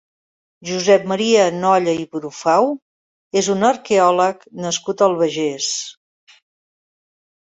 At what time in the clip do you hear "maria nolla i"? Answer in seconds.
1.09-2.05